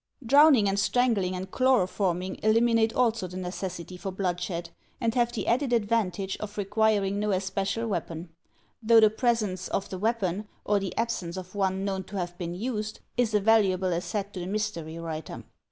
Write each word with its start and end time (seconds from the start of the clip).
Drowning 0.25 0.67
and 0.67 0.79
strangling 0.79 1.35
and 1.35 1.51
chloroforming 1.51 2.43
eliminate 2.43 2.91
also 2.95 3.27
the 3.27 3.37
necessity 3.37 3.97
for 3.97 4.09
bloodshed, 4.11 4.71
and 4.99 5.13
have 5.13 5.31
the 5.31 5.45
added 5.45 5.71
advantage 5.73 6.37
of 6.37 6.57
requiring 6.57 7.19
no 7.19 7.29
especial 7.29 7.87
weapon; 7.87 8.29
though 8.81 8.99
the 8.99 9.11
presence 9.11 9.67
of 9.67 9.89
the 9.89 9.99
weapon, 9.99 10.47
or 10.65 10.79
the 10.79 10.97
absence 10.97 11.37
of 11.37 11.53
one 11.53 11.85
known 11.85 12.03
to 12.05 12.17
have 12.17 12.35
been 12.39 12.55
used, 12.55 12.99
is 13.15 13.35
a 13.35 13.39
valuable 13.39 13.93
asset 13.93 14.33
to 14.33 14.39
the 14.39 14.47
mystery 14.47 14.97
writer. 14.97 15.43